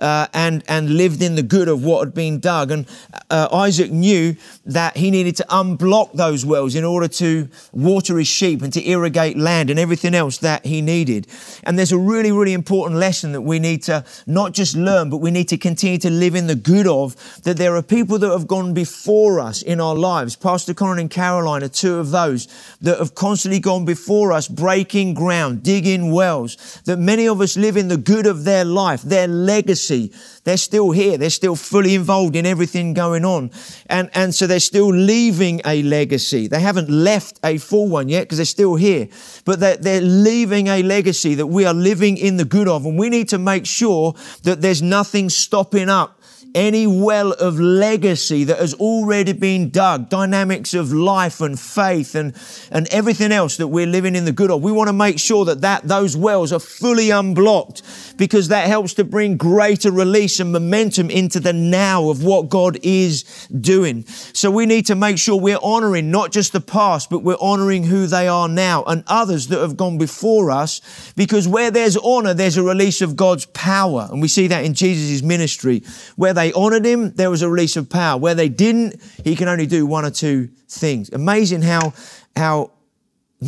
[0.01, 2.71] uh, and, and lived in the good of what had been dug.
[2.71, 2.87] And
[3.29, 4.35] uh, Isaac knew
[4.65, 8.85] that he needed to unblock those wells in order to water his sheep and to
[8.89, 11.27] irrigate land and everything else that he needed.
[11.63, 15.17] And there's a really, really important lesson that we need to not just learn, but
[15.17, 18.31] we need to continue to live in the good of that there are people that
[18.31, 20.35] have gone before us in our lives.
[20.35, 22.47] Pastor Colin and Caroline are two of those
[22.81, 27.77] that have constantly gone before us, breaking ground, digging wells, that many of us live
[27.77, 30.11] in the good of their life, their legacy see.
[30.43, 31.17] They're still here.
[31.17, 33.51] They're still fully involved in everything going on.
[33.87, 36.47] And, and so they're still leaving a legacy.
[36.47, 39.07] They haven't left a full one yet because they're still here.
[39.45, 42.85] But they're, they're leaving a legacy that we are living in the good of.
[42.85, 46.20] And we need to make sure that there's nothing stopping up
[46.53, 52.35] any well of legacy that has already been dug, dynamics of life and faith and,
[52.71, 54.61] and everything else that we're living in the good of.
[54.61, 57.83] We want to make sure that, that those wells are fully unblocked
[58.17, 62.77] because that helps to bring greater release and momentum into the now of what God
[62.83, 64.05] is doing.
[64.05, 67.83] So we need to make sure we're honoring not just the past, but we're honoring
[67.83, 70.81] who they are now and others that have gone before us
[71.15, 74.07] because where there's honor, there's a release of God's power.
[74.11, 75.83] And we see that in Jesus' ministry.
[76.15, 78.17] Where they honored him, there was a release of power.
[78.17, 81.11] Where they didn't, he can only do one or two things.
[81.11, 81.93] Amazing how,
[82.35, 82.71] how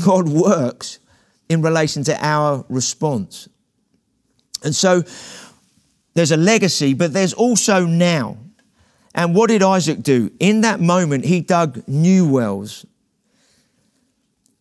[0.06, 1.00] God works
[1.50, 3.50] in relation to our response.
[4.64, 5.04] And so
[6.14, 8.38] there's a legacy, but there's also now.
[9.16, 10.32] And what did Isaac do?
[10.40, 12.86] In that moment, he dug new wells.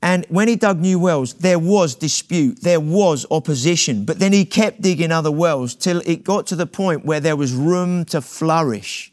[0.03, 4.45] And when he dug new wells, there was dispute, there was opposition, but then he
[4.45, 8.21] kept digging other wells till it got to the point where there was room to
[8.21, 9.13] flourish.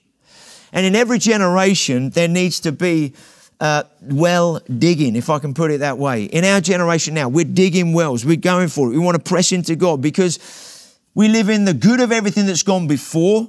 [0.74, 3.14] And in every generation, there needs to be
[3.60, 6.24] uh, well digging, if I can put it that way.
[6.24, 9.52] In our generation now, we're digging wells, we're going for it, we want to press
[9.52, 10.40] into God because
[11.14, 13.48] we live in the good of everything that's gone before,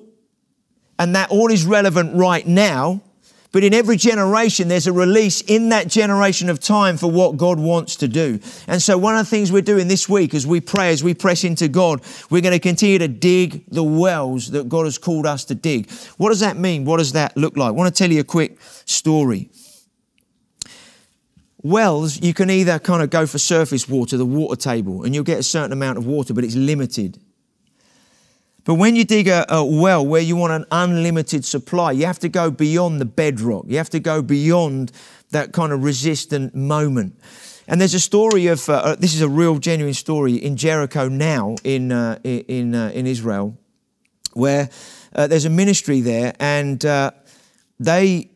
[0.98, 3.00] and that all is relevant right now.
[3.52, 7.58] But in every generation, there's a release in that generation of time for what God
[7.58, 8.38] wants to do.
[8.68, 11.14] And so, one of the things we're doing this week as we pray, as we
[11.14, 15.26] press into God, we're going to continue to dig the wells that God has called
[15.26, 15.90] us to dig.
[16.16, 16.84] What does that mean?
[16.84, 17.68] What does that look like?
[17.68, 19.50] I want to tell you a quick story.
[21.62, 25.24] Wells, you can either kind of go for surface water, the water table, and you'll
[25.24, 27.18] get a certain amount of water, but it's limited.
[28.64, 32.18] But when you dig a, a, well where you want an unlimited supply, you have
[32.20, 33.64] to go beyond the bedrock.
[33.68, 34.92] You have to go beyond
[35.30, 37.18] that kind of resistant moment.
[37.66, 41.08] And there's a story of uh, uh this is a real genuine story in Jericho
[41.08, 43.56] now in uh, in uh, in Israel,
[44.34, 44.68] where
[45.14, 47.12] uh, there's a ministry there, and uh,
[47.78, 48.30] they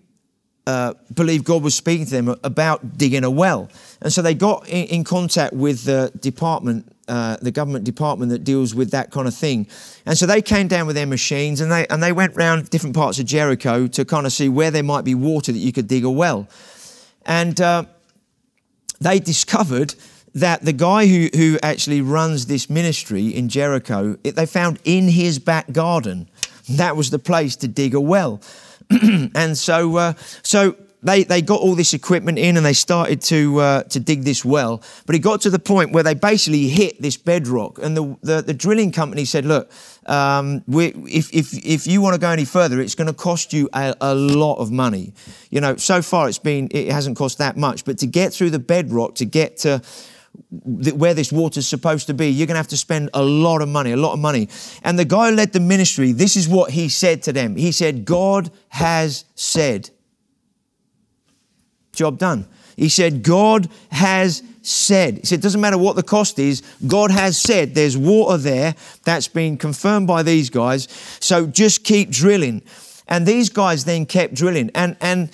[0.67, 3.69] uh, believed God was speaking to them about digging a well.
[4.01, 8.45] And so they got in, in contact with the department, uh, the government department that
[8.45, 9.67] deals with that kind of thing.
[10.07, 12.97] And so they came down with their machines and they, and they went around different
[12.97, 15.87] parts of Jericho to kind of see where there might be water that you could
[15.87, 16.49] dig a well.
[17.27, 17.85] And uh,
[19.01, 19.95] they discovered
[20.35, 25.09] that the guy who, who actually runs this ministry in Jericho, it, they found in
[25.09, 26.29] his back garden,
[26.69, 28.41] that was the place to dig a well.
[28.91, 30.13] and so, uh,
[30.43, 34.23] so they, they got all this equipment in and they started to, uh, to dig
[34.23, 34.83] this well.
[35.07, 37.79] But it got to the point where they basically hit this bedrock.
[37.79, 39.71] And the, the, the drilling company said, look,
[40.07, 43.69] um, if, if, if you want to go any further, it's going to cost you
[43.75, 45.13] a, a, lot of money.
[45.51, 47.85] You know, so far it's been, it hasn't cost that much.
[47.85, 49.83] But to get through the bedrock, to get to
[50.63, 53.69] where this water's supposed to be, you're going to have to spend a lot of
[53.69, 54.49] money, a lot of money.
[54.83, 57.57] And the guy who led the ministry, this is what he said to them.
[57.57, 59.91] He said, God has said.
[61.95, 62.47] Job done.
[62.77, 65.19] He said, God has said.
[65.19, 68.75] He said, it doesn't matter what the cost is, God has said there's water there.
[69.05, 70.89] That's been confirmed by these guys.
[71.21, 72.63] So just keep drilling.
[73.07, 74.71] And these guys then kept drilling.
[74.75, 75.31] And, and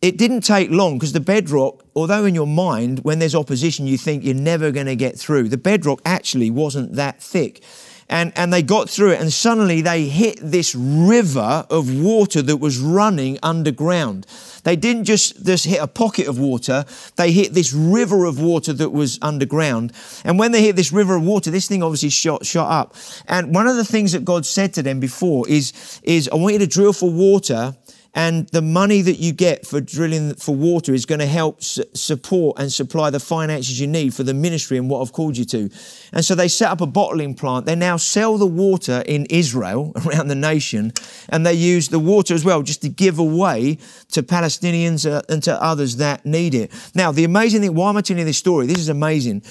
[0.00, 3.98] it didn't take long because the bedrock, although in your mind, when there's opposition, you
[3.98, 7.62] think you're never going to get through, the bedrock actually wasn't that thick.
[8.10, 12.56] And, and they got through it, and suddenly they hit this river of water that
[12.56, 14.26] was running underground.
[14.64, 16.84] They didn't just, just hit a pocket of water,
[17.16, 19.92] they hit this river of water that was underground.
[20.24, 22.96] And when they hit this river of water, this thing obviously shot, shot up.
[23.28, 26.54] And one of the things that God said to them before is, is I want
[26.54, 27.76] you to drill for water
[28.14, 31.84] and the money that you get for drilling for water is going to help su-
[31.94, 35.44] support and supply the finances you need for the ministry and what I've called you
[35.46, 35.70] to.
[36.12, 37.66] And so they set up a bottling plant.
[37.66, 40.92] They now sell the water in Israel around the nation,
[41.28, 43.78] and they use the water as well just to give away
[44.10, 46.72] to Palestinians uh, and to others that need it.
[46.94, 48.66] Now, the amazing thing, why am I telling you this story?
[48.66, 49.42] This is amazing.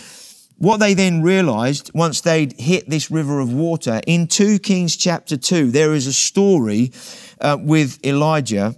[0.59, 5.37] What they then realized once they'd hit this river of water, in 2 Kings chapter
[5.37, 6.91] 2, there is a story
[7.39, 8.75] uh, with Elijah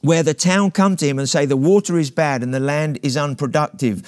[0.00, 2.98] where the town come to him and say the water is bad and the land
[3.04, 4.02] is unproductive.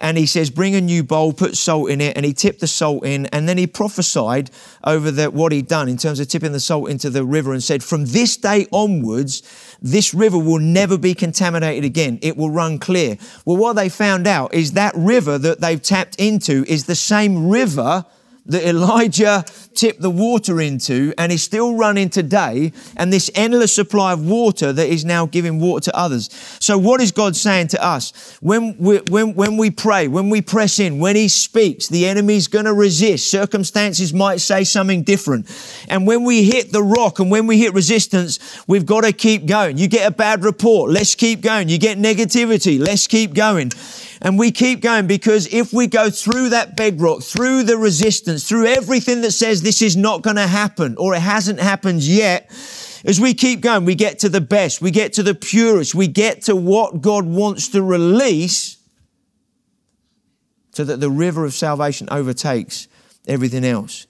[0.00, 2.66] And he says, bring a new bowl, put salt in it, and he tipped the
[2.66, 4.50] salt in, and then he prophesied
[4.82, 7.62] over the, what he'd done in terms of tipping the salt into the river and
[7.62, 9.42] said, from this day onwards,
[9.82, 12.18] this river will never be contaminated again.
[12.22, 13.18] It will run clear.
[13.44, 17.50] Well, what they found out is that river that they've tapped into is the same
[17.50, 18.06] river
[18.46, 24.12] that Elijah tipped the water into and is still running today, and this endless supply
[24.12, 26.28] of water that is now giving water to others.
[26.60, 28.38] So, what is God saying to us?
[28.40, 32.48] When we, when, when we pray, when we press in, when He speaks, the enemy's
[32.48, 33.30] going to resist.
[33.30, 35.46] Circumstances might say something different.
[35.88, 39.46] And when we hit the rock and when we hit resistance, we've got to keep
[39.46, 39.78] going.
[39.78, 41.68] You get a bad report, let's keep going.
[41.68, 43.70] You get negativity, let's keep going.
[44.22, 48.66] And we keep going because if we go through that bedrock, through the resistance, through
[48.66, 52.50] everything that says this is not going to happen or it hasn't happened yet,
[53.04, 56.06] as we keep going, we get to the best, we get to the purest, we
[56.06, 58.76] get to what God wants to release
[60.72, 62.88] so that the river of salvation overtakes
[63.26, 64.06] everything else.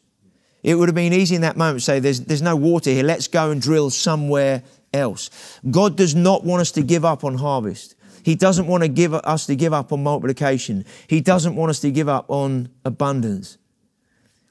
[0.62, 3.04] It would have been easy in that moment to say, there's, there's no water here,
[3.04, 5.30] let's go and drill somewhere else.
[5.70, 7.94] God does not want us to give up on harvest.
[8.22, 10.84] He doesn't want to give us to give up on multiplication.
[11.06, 13.58] He doesn't want us to give up on abundance.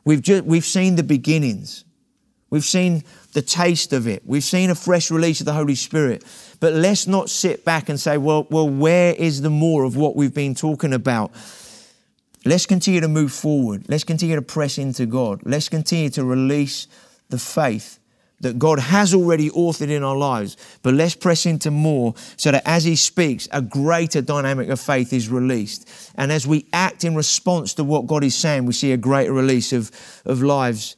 [0.06, 1.86] We've, just, we've seen the beginnings.
[2.50, 3.04] We've seen
[3.34, 4.24] the taste of it.
[4.26, 6.24] We've seen a fresh release of the Holy Spirit.
[6.60, 10.16] But let's not sit back and say, well, well, where is the more of what
[10.16, 11.32] we've been talking about?
[12.46, 13.86] Let's continue to move forward.
[13.88, 15.42] Let's continue to press into God.
[15.44, 16.88] Let's continue to release
[17.30, 17.99] the faith
[18.42, 22.64] that God has already authored in our lives, but let's press into more so that
[22.66, 25.90] as He speaks, a greater dynamic of faith is released.
[26.16, 29.34] And as we act in response to what God is saying, we see a greater
[29.34, 29.92] release of,
[30.26, 30.96] of lives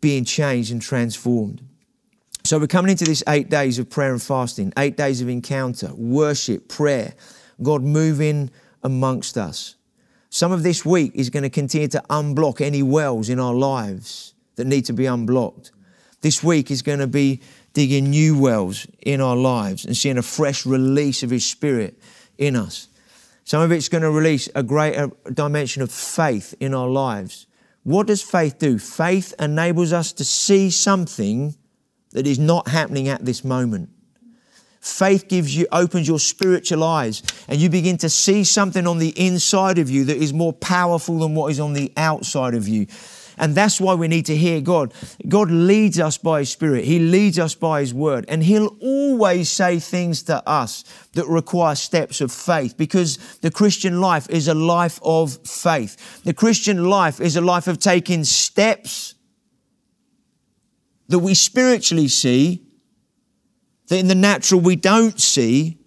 [0.00, 1.62] being changed and transformed.
[2.44, 5.94] So we're coming into this eight days of prayer and fasting, eight days of encounter,
[5.94, 7.14] worship, prayer,
[7.62, 8.50] God moving
[8.82, 9.76] amongst us.
[10.28, 14.34] Some of this week is going to continue to unblock any wells in our lives
[14.56, 15.70] that need to be unblocked.
[16.22, 17.40] This week is going to be
[17.72, 21.98] digging new wells in our lives and seeing a fresh release of His Spirit
[22.38, 22.88] in us.
[23.44, 27.48] Some of it's going to release a greater dimension of faith in our lives.
[27.82, 28.78] What does faith do?
[28.78, 31.56] Faith enables us to see something
[32.12, 33.90] that is not happening at this moment.
[34.80, 39.10] Faith gives you, opens your spiritual eyes, and you begin to see something on the
[39.10, 42.86] inside of you that is more powerful than what is on the outside of you.
[43.38, 44.92] And that's why we need to hear God.
[45.28, 49.50] God leads us by His Spirit, He leads us by His Word, and He'll always
[49.50, 54.54] say things to us that require steps of faith because the Christian life is a
[54.54, 56.22] life of faith.
[56.24, 59.14] The Christian life is a life of taking steps
[61.08, 62.62] that we spiritually see,
[63.88, 65.78] that in the natural we don't see.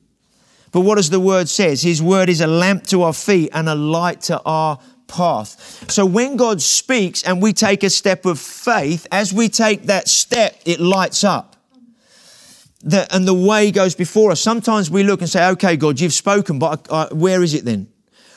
[0.72, 1.82] But what does the word says?
[1.82, 4.78] His word is a lamp to our feet and a light to our
[5.08, 5.90] path.
[5.92, 10.08] So when God speaks and we take a step of faith, as we take that
[10.08, 11.56] step, it lights up.
[12.82, 14.42] The, and the way goes before us.
[14.42, 17.66] Sometimes we look and say, okay, God, you've spoken, but I, I, where is it
[17.66, 17.88] then?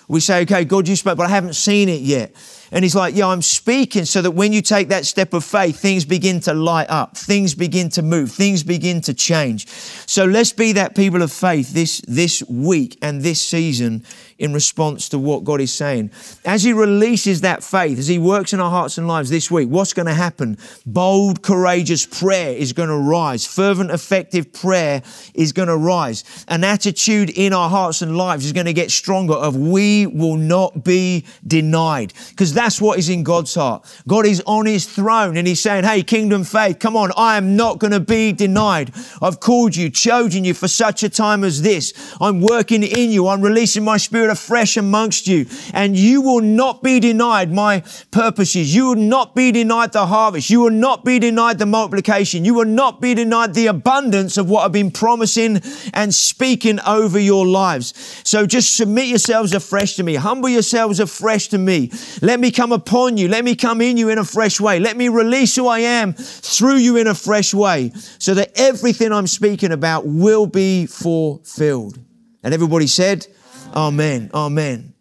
[0.09, 2.33] We say, okay, God, you spoke, but I haven't seen it yet.
[2.71, 5.79] And he's like, yeah, I'm speaking so that when you take that step of faith,
[5.79, 9.69] things begin to light up, things begin to move, things begin to change.
[9.69, 14.05] So let's be that people of faith this, this week and this season
[14.39, 16.11] in response to what God is saying.
[16.45, 19.69] As He releases that faith, as He works in our hearts and lives this week,
[19.69, 20.59] what's going to happen?
[20.87, 23.45] Bold, courageous prayer is going to rise.
[23.47, 25.03] Fervent, effective prayer
[25.35, 26.45] is going to rise.
[26.49, 30.37] An attitude in our hearts and lives is going to get stronger of we will
[30.37, 32.13] not be denied.
[32.31, 33.87] Because that's what is in God's heart.
[34.09, 37.55] God is on his throne and he's saying, Hey, kingdom faith, come on, I am
[37.55, 38.93] not going to be denied.
[39.23, 41.93] I've called you, chosen you for such a time as this.
[42.21, 43.29] I'm working in you.
[43.29, 48.75] I'm releasing my spirit afresh amongst you and you will not be denied my purposes.
[48.75, 50.51] You will not be denied the harvest.
[50.51, 52.45] You will not be denied the multiplication.
[52.45, 55.61] You will not be denied the abundance of what I've been promising
[55.95, 57.95] and speaking over your lives.
[58.25, 60.17] So just submit yourselves afresh to me.
[60.17, 61.93] Humble yourselves afresh to me.
[62.21, 63.29] Let me come upon you.
[63.29, 64.81] Let me come in you in a fresh way.
[64.81, 69.13] Let me release who I am through you in a fresh way so that everything
[69.13, 71.99] I'm speaking about will be fulfilled.
[72.43, 73.27] And everybody said,
[73.75, 74.31] Amen.
[74.33, 74.95] Amen.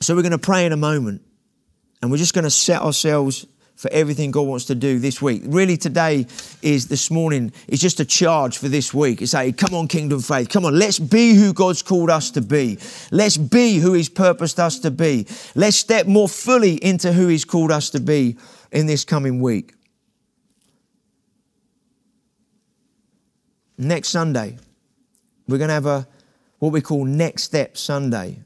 [0.00, 1.22] So we're going to pray in a moment
[2.00, 3.46] and we're just going to set ourselves
[3.78, 5.42] for everything God wants to do this week.
[5.46, 6.26] Really, today
[6.62, 9.22] is this morning is just a charge for this week.
[9.22, 12.42] It's like, come on, kingdom faith, come on, let's be who God's called us to
[12.42, 12.80] be.
[13.12, 15.28] Let's be who He's purposed us to be.
[15.54, 18.36] Let's step more fully into who He's called us to be
[18.72, 19.74] in this coming week.
[23.78, 24.58] Next Sunday,
[25.46, 26.08] we're going to have a
[26.58, 28.40] what we call Next Step Sunday.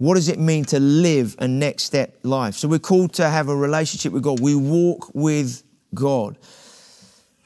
[0.00, 2.54] What does it mean to live a next step life?
[2.54, 4.40] So we're called to have a relationship with God.
[4.40, 6.38] We walk with God.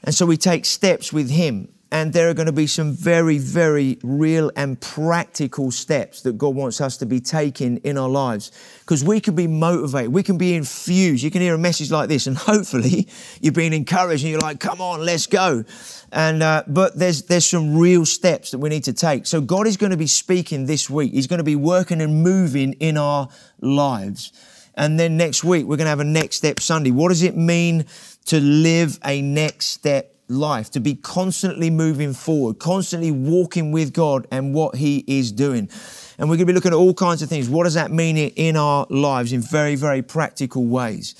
[0.05, 1.67] And so we take steps with Him.
[1.95, 6.53] And there are going to be some very, very real and practical steps that God
[6.53, 8.51] wants us to be taking in our lives.
[8.81, 11.23] Because we can be motivated, we can be infused.
[11.23, 13.07] You can hear a message like this, and hopefully
[13.39, 15.63] you're being encouraged and you're like, come on, let's go.
[16.11, 19.25] And uh, but there's there's some real steps that we need to take.
[19.25, 21.13] So God is going to be speaking this week.
[21.13, 23.29] He's going to be working and moving in our
[23.61, 24.33] lives.
[24.75, 26.91] And then next week we're going to have a next step Sunday.
[26.91, 27.85] What does it mean
[28.25, 34.27] to live a next step life, to be constantly moving forward, constantly walking with God
[34.31, 35.69] and what He is doing.
[36.17, 37.49] And we're going to be looking at all kinds of things.
[37.49, 41.15] What does that mean in our lives in very, very practical ways?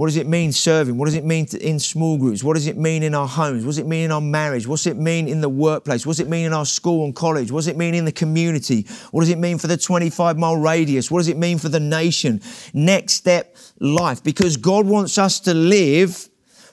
[0.00, 0.96] What does it mean serving?
[0.96, 2.42] What does it mean in small groups?
[2.42, 3.66] What does it mean in our homes?
[3.66, 4.66] What does it mean in our marriage?
[4.66, 6.06] What's it mean in the workplace?
[6.06, 7.52] What does it mean in our school and college?
[7.52, 8.86] What does it mean in the community?
[9.10, 11.10] What does it mean for the 25 mile radius?
[11.10, 12.40] What does it mean for the nation?
[12.72, 14.22] Next step life.
[14.24, 16.29] Because God wants us to live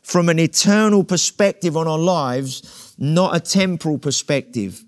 [0.08, 4.82] from an eternal perspective on our lives, not a temporal perspective.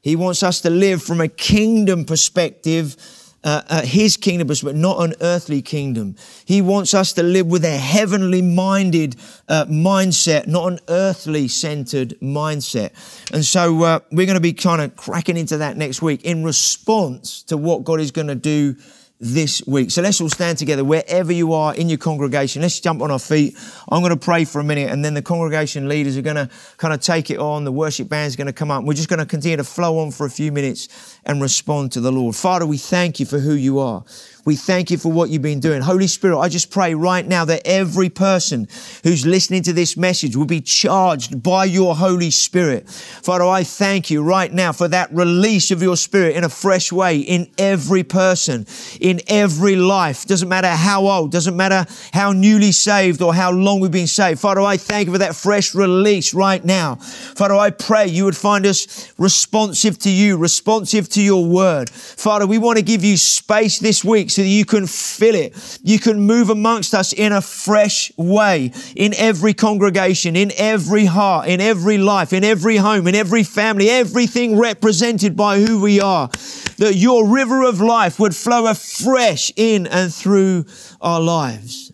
[0.00, 2.94] He wants us to live from a kingdom perspective,
[3.42, 6.14] uh, uh, his kingdom perspective, not an earthly kingdom.
[6.44, 9.16] He wants us to live with a heavenly minded
[9.48, 12.92] uh, mindset, not an earthly centered mindset.
[13.32, 16.44] And so uh, we're going to be kind of cracking into that next week in
[16.44, 18.76] response to what God is going to do
[19.20, 19.90] this week.
[19.90, 22.62] So let's all stand together wherever you are in your congregation.
[22.62, 23.56] Let's jump on our feet.
[23.88, 26.48] I'm going to pray for a minute and then the congregation leaders are going to
[26.76, 27.64] kind of take it on.
[27.64, 28.84] The worship band is going to come up.
[28.84, 32.00] We're just going to continue to flow on for a few minutes and respond to
[32.00, 32.36] the Lord.
[32.36, 34.04] Father, we thank you for who you are.
[34.48, 35.82] We thank you for what you've been doing.
[35.82, 38.66] Holy Spirit, I just pray right now that every person
[39.02, 42.88] who's listening to this message will be charged by your Holy Spirit.
[42.88, 46.90] Father, I thank you right now for that release of your Spirit in a fresh
[46.90, 48.66] way in every person,
[49.02, 50.24] in every life.
[50.24, 51.84] Doesn't matter how old, doesn't matter
[52.14, 54.40] how newly saved or how long we've been saved.
[54.40, 56.94] Father, I thank you for that fresh release right now.
[56.94, 61.90] Father, I pray you would find us responsive to you, responsive to your word.
[61.90, 65.80] Father, we want to give you space this week so that you can fill it.
[65.82, 71.48] You can move amongst us in a fresh way, in every congregation, in every heart,
[71.48, 76.28] in every life, in every home, in every family, everything represented by who we are.
[76.76, 80.66] That your river of life would flow afresh in and through
[81.00, 81.90] our lives.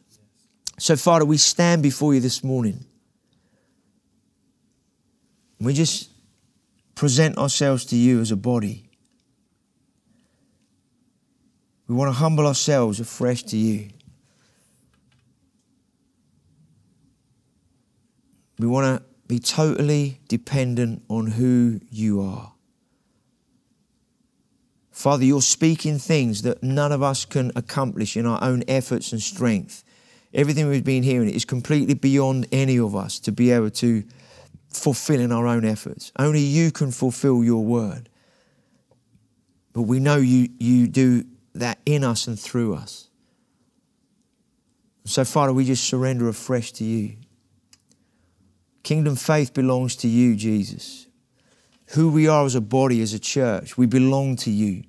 [0.79, 2.85] So, Father, we stand before you this morning.
[5.59, 6.11] We just
[6.95, 8.84] present ourselves to you as a body.
[11.87, 13.91] We want to humble ourselves afresh to you.
[18.59, 22.53] We want to be totally dependent on who you are.
[24.91, 29.21] Father, you're speaking things that none of us can accomplish in our own efforts and
[29.21, 29.83] strength.
[30.33, 34.05] Everything we've been hearing is completely beyond any of us to be able to
[34.69, 36.13] fulfill in our own efforts.
[36.19, 38.09] Only you can fulfill your word.
[39.73, 41.25] But we know you, you do
[41.55, 43.09] that in us and through us.
[45.05, 47.17] So, Father, we just surrender afresh to you.
[48.83, 51.07] Kingdom faith belongs to you, Jesus.
[51.89, 54.85] Who we are as a body, as a church, we belong to you.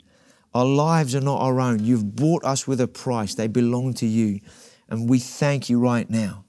[0.53, 1.83] Our lives are not our own.
[1.83, 4.39] You've bought us with a price, they belong to you.
[4.87, 6.45] And we thank you right now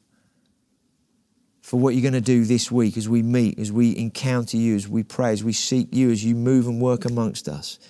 [1.61, 4.77] for what you're going to do this week as we meet, as we encounter you,
[4.77, 7.81] as we pray, as we seek you, as you move and work amongst us.